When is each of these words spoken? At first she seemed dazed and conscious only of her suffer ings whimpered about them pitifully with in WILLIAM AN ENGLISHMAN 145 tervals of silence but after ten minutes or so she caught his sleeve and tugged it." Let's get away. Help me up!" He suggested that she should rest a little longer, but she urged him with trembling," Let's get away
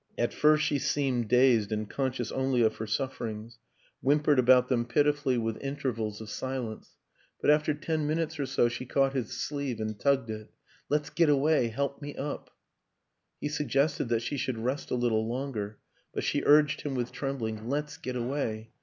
At 0.17 0.33
first 0.33 0.63
she 0.65 0.79
seemed 0.79 1.27
dazed 1.27 1.71
and 1.71 1.87
conscious 1.87 2.31
only 2.31 2.63
of 2.63 2.77
her 2.77 2.87
suffer 2.87 3.27
ings 3.27 3.59
whimpered 4.01 4.39
about 4.39 4.67
them 4.67 4.83
pitifully 4.83 5.37
with 5.37 5.57
in 5.57 5.75
WILLIAM 5.77 5.77
AN 5.77 5.77
ENGLISHMAN 5.95 6.49
145 6.71 6.81
tervals 6.81 6.87
of 6.89 6.89
silence 6.89 6.97
but 7.39 7.51
after 7.51 7.73
ten 7.75 8.07
minutes 8.07 8.39
or 8.39 8.47
so 8.47 8.67
she 8.67 8.87
caught 8.87 9.13
his 9.13 9.33
sleeve 9.39 9.79
and 9.79 9.99
tugged 9.99 10.31
it." 10.31 10.49
Let's 10.89 11.11
get 11.11 11.29
away. 11.29 11.67
Help 11.67 12.01
me 12.01 12.15
up!" 12.15 12.49
He 13.41 13.47
suggested 13.49 14.05
that 14.09 14.23
she 14.23 14.37
should 14.37 14.57
rest 14.57 14.89
a 14.89 14.95
little 14.95 15.27
longer, 15.29 15.77
but 16.15 16.23
she 16.23 16.41
urged 16.47 16.81
him 16.81 16.95
with 16.95 17.11
trembling," 17.11 17.69
Let's 17.69 17.97
get 17.97 18.15
away 18.15 18.71